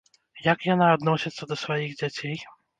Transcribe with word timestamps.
Як 0.45 0.65
яна 0.69 0.87
адносіцца 0.95 1.43
да 1.53 1.61
сваіх 1.67 1.97
дзяцей? 2.03 2.37